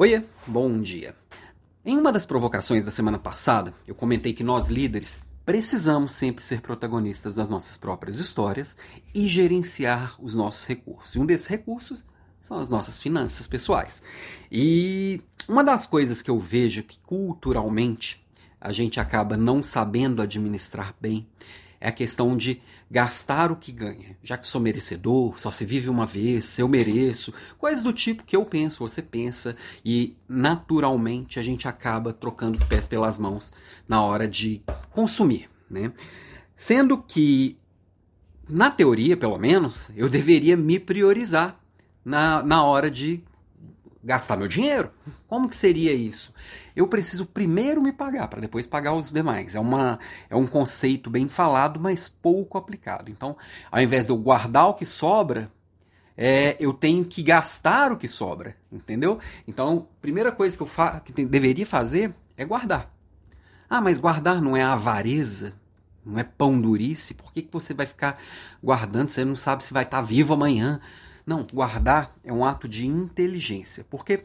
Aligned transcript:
Oiê, 0.00 0.22
bom 0.46 0.80
dia. 0.80 1.12
Em 1.84 1.98
uma 1.98 2.12
das 2.12 2.24
provocações 2.24 2.84
da 2.84 2.90
semana 2.92 3.18
passada, 3.18 3.74
eu 3.84 3.96
comentei 3.96 4.32
que 4.32 4.44
nós 4.44 4.68
líderes 4.68 5.20
precisamos 5.44 6.12
sempre 6.12 6.44
ser 6.44 6.60
protagonistas 6.60 7.34
das 7.34 7.48
nossas 7.48 7.76
próprias 7.76 8.20
histórias 8.20 8.76
e 9.12 9.26
gerenciar 9.26 10.14
os 10.20 10.36
nossos 10.36 10.68
recursos. 10.68 11.16
E 11.16 11.18
um 11.18 11.26
desses 11.26 11.48
recursos 11.48 12.04
são 12.40 12.60
as 12.60 12.70
nossas 12.70 13.00
finanças 13.00 13.48
pessoais. 13.48 14.00
E 14.52 15.20
uma 15.48 15.64
das 15.64 15.84
coisas 15.84 16.22
que 16.22 16.30
eu 16.30 16.38
vejo 16.38 16.84
que 16.84 17.00
culturalmente 17.00 18.24
a 18.60 18.72
gente 18.72 19.00
acaba 19.00 19.36
não 19.36 19.64
sabendo 19.64 20.22
administrar 20.22 20.94
bem 21.00 21.26
é 21.80 21.88
a 21.88 21.92
questão 21.92 22.36
de 22.36 22.60
gastar 22.90 23.52
o 23.52 23.56
que 23.56 23.70
ganha. 23.70 24.16
Já 24.22 24.36
que 24.36 24.46
sou 24.46 24.60
merecedor, 24.60 25.38
só 25.38 25.50
se 25.50 25.64
vive 25.64 25.88
uma 25.88 26.06
vez, 26.06 26.58
eu 26.58 26.68
mereço, 26.68 27.32
coisas 27.58 27.84
do 27.84 27.92
tipo 27.92 28.24
que 28.24 28.36
eu 28.36 28.44
penso, 28.44 28.86
você 28.86 29.02
pensa, 29.02 29.56
e 29.84 30.16
naturalmente 30.28 31.38
a 31.38 31.42
gente 31.42 31.68
acaba 31.68 32.12
trocando 32.12 32.56
os 32.56 32.64
pés 32.64 32.88
pelas 32.88 33.18
mãos 33.18 33.52
na 33.86 34.02
hora 34.02 34.26
de 34.26 34.62
consumir. 34.90 35.48
Né? 35.70 35.92
Sendo 36.56 36.98
que, 36.98 37.58
na 38.48 38.70
teoria 38.70 39.16
pelo 39.16 39.38
menos, 39.38 39.90
eu 39.94 40.08
deveria 40.08 40.56
me 40.56 40.80
priorizar 40.80 41.60
na, 42.04 42.42
na 42.42 42.64
hora 42.64 42.90
de 42.90 43.22
gastar 44.02 44.36
meu 44.36 44.48
dinheiro. 44.48 44.90
Como 45.26 45.48
que 45.48 45.56
seria 45.56 45.92
isso? 45.92 46.32
Eu 46.74 46.86
preciso 46.86 47.26
primeiro 47.26 47.82
me 47.82 47.92
pagar 47.92 48.28
para 48.28 48.40
depois 48.40 48.66
pagar 48.66 48.94
os 48.94 49.12
demais. 49.12 49.54
É, 49.54 49.60
uma, 49.60 49.98
é 50.30 50.36
um 50.36 50.46
conceito 50.46 51.10
bem 51.10 51.28
falado, 51.28 51.80
mas 51.80 52.08
pouco 52.08 52.56
aplicado. 52.56 53.10
Então, 53.10 53.36
ao 53.70 53.80
invés 53.80 54.06
de 54.06 54.12
eu 54.12 54.16
guardar 54.16 54.68
o 54.68 54.74
que 54.74 54.86
sobra, 54.86 55.50
é, 56.16 56.56
eu 56.58 56.72
tenho 56.72 57.04
que 57.04 57.22
gastar 57.22 57.92
o 57.92 57.96
que 57.96 58.08
sobra, 58.08 58.56
entendeu? 58.72 59.18
Então, 59.46 59.88
a 59.98 60.00
primeira 60.00 60.32
coisa 60.32 60.56
que 60.56 60.62
eu 60.62 60.66
fa 60.66 61.00
que 61.00 61.24
deveria 61.24 61.66
fazer 61.66 62.14
é 62.36 62.44
guardar. 62.44 62.92
Ah, 63.70 63.80
mas 63.80 63.98
guardar 63.98 64.40
não 64.40 64.56
é 64.56 64.62
avareza? 64.62 65.52
Não 66.04 66.18
é 66.18 66.24
pão 66.24 66.58
durice? 66.60 67.14
Por 67.14 67.32
que, 67.32 67.42
que 67.42 67.52
você 67.52 67.74
vai 67.74 67.86
ficar 67.86 68.18
guardando? 68.62 69.10
Você 69.10 69.24
não 69.24 69.36
sabe 69.36 69.62
se 69.62 69.74
vai 69.74 69.84
estar 69.84 70.00
vivo 70.00 70.32
amanhã. 70.32 70.80
Não, 71.28 71.46
guardar 71.52 72.16
é 72.24 72.32
um 72.32 72.42
ato 72.42 72.66
de 72.66 72.86
inteligência, 72.86 73.84
porque 73.90 74.24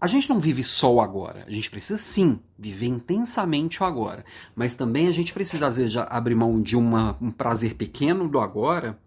a 0.00 0.08
gente 0.08 0.28
não 0.28 0.40
vive 0.40 0.64
só 0.64 0.92
o 0.92 1.00
agora. 1.00 1.44
A 1.46 1.50
gente 1.50 1.70
precisa 1.70 1.96
sim 1.96 2.40
viver 2.58 2.88
intensamente 2.88 3.80
o 3.80 3.86
agora, 3.86 4.24
mas 4.52 4.74
também 4.74 5.06
a 5.06 5.12
gente 5.12 5.32
precisa 5.32 5.68
às 5.68 5.76
vezes 5.76 5.96
abrir 5.96 6.34
mão 6.34 6.60
de 6.60 6.74
uma, 6.74 7.16
um 7.20 7.30
prazer 7.30 7.74
pequeno 7.74 8.28
do 8.28 8.40
agora 8.40 8.98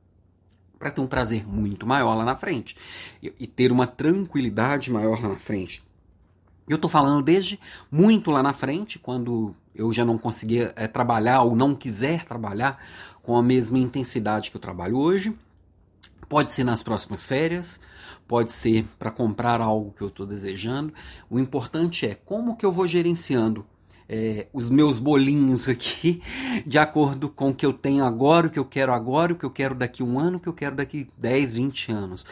para 0.79 0.89
ter 0.89 1.01
um 1.01 1.05
prazer 1.05 1.45
muito 1.45 1.85
maior 1.85 2.15
lá 2.15 2.23
na 2.23 2.37
frente 2.37 2.77
e, 3.21 3.33
e 3.37 3.45
ter 3.45 3.73
uma 3.73 3.87
tranquilidade 3.87 4.89
maior 4.89 5.21
lá 5.21 5.27
na 5.27 5.35
frente. 5.35 5.83
Eu 6.65 6.77
estou 6.77 6.89
falando 6.89 7.21
desde 7.21 7.59
muito 7.91 8.31
lá 8.31 8.41
na 8.41 8.53
frente, 8.53 8.97
quando 8.97 9.53
eu 9.75 9.91
já 9.91 10.05
não 10.05 10.17
conseguia 10.17 10.71
é, 10.77 10.87
trabalhar 10.87 11.41
ou 11.41 11.57
não 11.57 11.75
quiser 11.75 12.23
trabalhar 12.23 12.81
com 13.21 13.35
a 13.35 13.43
mesma 13.43 13.77
intensidade 13.77 14.49
que 14.49 14.55
eu 14.55 14.61
trabalho 14.61 14.95
hoje 14.95 15.37
Pode 16.29 16.53
ser 16.53 16.63
nas 16.63 16.83
próximas 16.83 17.25
férias, 17.25 17.79
pode 18.27 18.51
ser 18.51 18.85
para 18.99 19.09
comprar 19.09 19.61
algo 19.61 19.93
que 19.97 20.03
eu 20.03 20.09
estou 20.09 20.25
desejando. 20.25 20.93
O 21.29 21.39
importante 21.39 22.05
é 22.05 22.15
como 22.15 22.57
que 22.57 22.65
eu 22.65 22.71
vou 22.71 22.87
gerenciando 22.87 23.65
é, 24.09 24.47
os 24.53 24.69
meus 24.69 24.99
bolinhos 24.99 25.67
aqui 25.67 26.21
de 26.65 26.77
acordo 26.77 27.29
com 27.29 27.49
o 27.49 27.55
que 27.55 27.65
eu 27.65 27.73
tenho 27.73 28.03
agora, 28.03 28.47
o 28.47 28.49
que 28.49 28.59
eu 28.59 28.65
quero 28.65 28.93
agora, 28.93 29.33
o 29.33 29.35
que 29.35 29.45
eu 29.45 29.51
quero 29.51 29.75
daqui 29.75 30.03
um 30.03 30.19
ano, 30.19 30.37
o 30.37 30.39
que 30.39 30.47
eu 30.47 30.53
quero 30.53 30.75
daqui 30.75 31.07
10, 31.17 31.53
20 31.53 31.91
anos. 31.91 32.25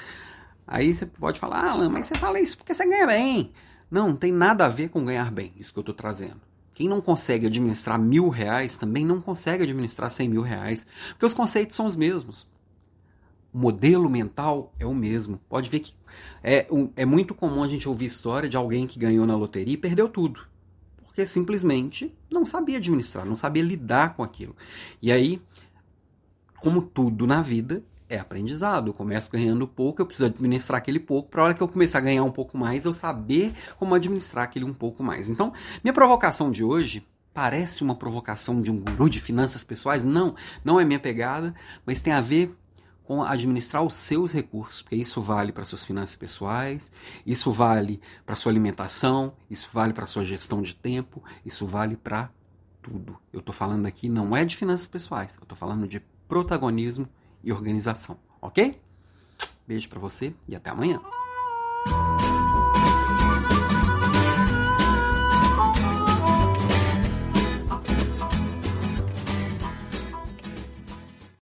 Aí 0.68 0.96
você 0.96 1.06
pode 1.06 1.40
falar, 1.40 1.72
ah, 1.72 1.90
mas 1.90 2.08
você 2.08 2.16
fala 2.16 2.40
isso 2.40 2.58
porque 2.58 2.74
você 2.74 2.86
ganha 2.86 3.08
bem. 3.08 3.52
Não, 3.90 4.10
não 4.10 4.16
tem 4.16 4.32
nada 4.32 4.66
a 4.66 4.70
ver 4.70 4.90
com 4.90 5.06
ganhar 5.06 5.32
bem, 5.32 5.54
isso 5.58 5.72
que 5.72 5.80
eu 5.80 5.82
estou 5.82 5.96
trazendo. 5.96 6.42
Quem 6.74 6.90
não 6.90 7.00
consegue 7.00 7.46
administrar 7.46 7.98
mil 7.98 8.28
reais 8.28 8.76
também 8.76 9.06
não 9.06 9.22
consegue 9.22 9.64
administrar 9.64 10.10
cem 10.12 10.28
mil 10.28 10.42
reais, 10.42 10.86
porque 11.12 11.26
os 11.26 11.34
conceitos 11.34 11.76
são 11.76 11.86
os 11.86 11.96
mesmos 11.96 12.54
o 13.56 13.58
modelo 13.58 14.10
mental 14.10 14.74
é 14.78 14.86
o 14.86 14.94
mesmo. 14.94 15.40
Pode 15.48 15.70
ver 15.70 15.80
que 15.80 15.94
é, 16.44 16.68
é 16.98 17.06
muito 17.06 17.34
comum 17.34 17.64
a 17.64 17.68
gente 17.70 17.88
ouvir 17.88 18.04
história 18.04 18.50
de 18.50 18.58
alguém 18.58 18.86
que 18.86 19.00
ganhou 19.00 19.26
na 19.26 19.34
loteria 19.38 19.76
e 19.76 19.78
perdeu 19.78 20.10
tudo. 20.10 20.42
Porque 20.98 21.26
simplesmente 21.26 22.14
não 22.30 22.46
sabia 22.46 22.80
administrar, 22.80 23.26
não 23.26 23.38
sabia 23.38 23.64
lidar 23.64 24.14
com 24.14 24.24
aquilo. 24.24 24.54
E 25.02 25.10
aí, 25.10 25.42
como 26.58 26.82
tudo 26.82 27.26
na 27.26 27.42
vida, 27.42 27.82
é 28.10 28.20
aprendizado. 28.20 28.90
Eu 28.90 28.94
começo 28.94 29.32
ganhando 29.32 29.66
pouco, 29.66 30.02
eu 30.02 30.06
preciso 30.06 30.26
administrar 30.26 30.80
aquele 30.80 31.00
pouco, 31.00 31.30
para 31.30 31.42
a 31.42 31.46
hora 31.46 31.54
que 31.54 31.64
eu 31.64 31.68
começar 31.70 32.00
a 32.00 32.02
ganhar 32.02 32.26
um 32.26 32.32
pouco 32.32 32.58
mais, 32.58 32.84
eu 32.84 32.92
saber 32.92 33.54
como 33.80 33.96
administrar 33.96 34.44
aquele 34.44 34.66
um 34.66 34.74
pouco 34.74 35.02
mais. 35.02 35.30
Então, 35.30 35.54
minha 35.82 35.94
provocação 35.94 36.52
de 36.52 36.62
hoje 36.62 37.08
parece 37.34 37.84
uma 37.84 37.96
provocação 37.96 38.62
de 38.62 38.70
um 38.70 38.82
guru 38.82 39.10
de 39.10 39.22
finanças 39.22 39.64
pessoais? 39.64 40.04
Não, 40.04 40.36
não 40.62 40.78
é 40.78 40.84
minha 40.84 41.00
pegada, 41.00 41.56
mas 41.86 42.02
tem 42.02 42.12
a 42.12 42.20
ver 42.20 42.54
com 43.06 43.24
administrar 43.24 43.84
os 43.84 43.94
seus 43.94 44.34
recursos, 44.34 44.82
porque 44.82 44.96
isso 44.96 45.22
vale 45.22 45.52
para 45.52 45.64
suas 45.64 45.86
finanças 45.86 46.16
pessoais, 46.16 46.92
isso 47.26 47.52
vale 47.52 48.02
para 48.26 48.36
sua 48.36 48.52
alimentação, 48.52 49.34
isso 49.50 49.70
vale 49.72 49.94
para 49.94 50.08
sua 50.08 50.26
gestão 50.26 50.62
de 50.62 50.76
tempo, 50.76 51.24
isso 51.46 51.66
vale 51.68 51.96
para 51.96 52.30
tudo. 52.82 53.18
Eu 53.32 53.40
estou 53.40 53.54
falando 53.54 53.86
aqui 53.86 54.10
não 54.10 54.36
é 54.36 54.44
de 54.44 54.56
finanças 54.56 54.88
pessoais, 54.88 55.36
eu 55.38 55.44
estou 55.44 55.58
falando 55.58 55.88
de 55.88 56.00
protagonismo 56.28 57.08
e 57.44 57.52
organização, 57.52 58.18
ok? 58.42 58.80
Beijo 59.68 59.88
para 59.90 60.00
você 60.00 60.34
e 60.48 60.56
até 60.56 60.72
amanhã. 60.72 61.00